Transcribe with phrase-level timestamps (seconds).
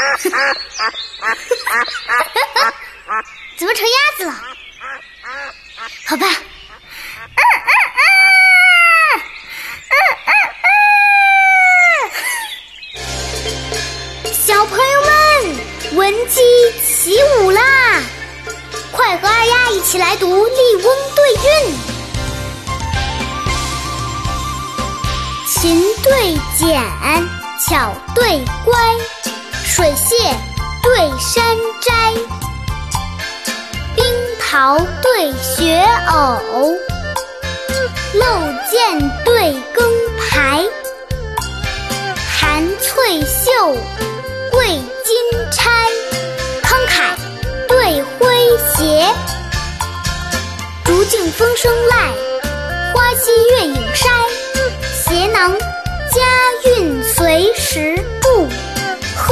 [3.56, 4.32] 怎么成鸭子了？
[6.06, 6.26] 好吧。
[14.32, 15.10] 小朋友们，
[15.96, 16.40] 闻鸡
[16.82, 18.02] 起舞啦！
[18.90, 21.40] 快和二丫一起来读《笠翁对韵》。
[25.46, 26.82] 勤对俭，
[27.68, 28.98] 巧对乖，
[29.80, 30.34] 水榭
[30.82, 32.12] 对山斋，
[33.96, 34.04] 冰
[34.38, 36.76] 桃对雪藕，
[38.12, 40.62] 漏箭对更牌，
[42.30, 43.74] 寒翠袖。
[44.52, 45.16] 对金
[45.50, 45.70] 钗，
[46.62, 47.16] 慷慨
[47.66, 49.08] 对诙谐，
[50.84, 52.12] 竹径风声赖，
[52.92, 54.10] 花溪月影筛。
[55.02, 55.56] 斜囊
[56.12, 56.20] 佳
[56.76, 57.96] 韵随时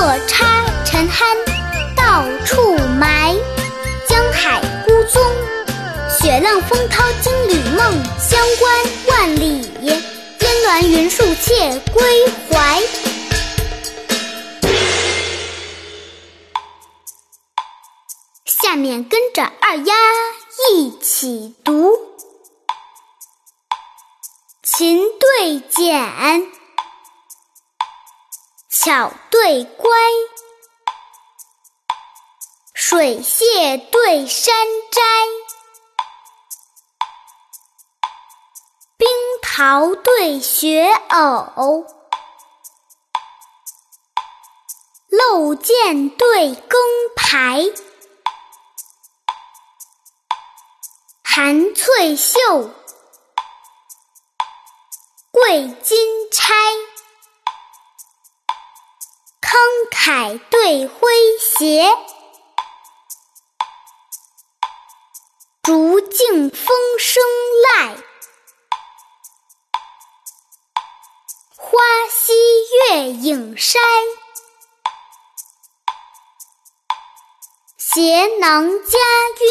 [0.00, 1.36] 住，鹤插沉酣
[1.94, 3.36] 到处埋。
[4.08, 5.22] 江海孤踪，
[6.08, 8.02] 雪浪风涛惊旅梦。
[8.18, 10.02] 乡关万里，烟
[10.64, 12.02] 峦云树窃归
[12.48, 12.82] 怀。
[18.46, 19.94] 下面跟着二丫
[20.72, 21.98] 一起读：
[24.62, 26.50] 勤对俭，
[28.82, 29.90] 巧对乖，
[32.72, 34.54] 水榭对山
[34.90, 35.02] 斋，
[38.96, 39.06] 冰
[39.42, 41.84] 桃对雪藕，
[45.10, 46.80] 漏箭对更
[47.14, 47.62] 牌。
[51.22, 52.70] 寒翠袖，
[55.30, 56.54] 贵金钗，
[60.02, 61.94] 海对诙谐，
[65.62, 67.22] 竹径风声
[67.76, 68.02] 籁，
[71.54, 71.78] 花
[72.08, 72.32] 溪
[72.88, 73.76] 月影筛。
[77.76, 78.98] 斜囊佳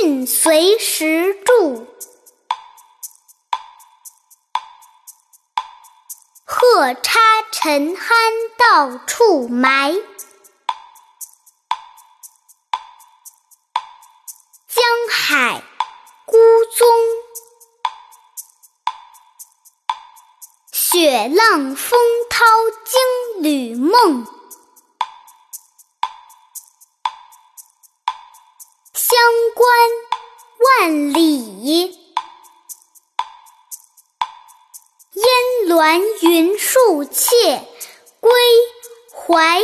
[0.01, 1.85] 韵随时住，
[6.43, 7.19] 鹤插
[7.51, 8.07] 沉酣
[8.57, 9.93] 到处埋。
[15.31, 15.61] 海
[16.25, 16.37] 孤
[16.75, 16.87] 踪，
[20.71, 21.99] 雪浪风
[22.31, 22.45] 涛
[22.83, 24.25] 惊旅梦。
[28.95, 29.19] 乡
[29.53, 29.69] 关
[30.79, 31.91] 万里，
[35.13, 37.67] 烟峦云树怯
[38.19, 38.31] 归
[39.13, 39.61] 怀。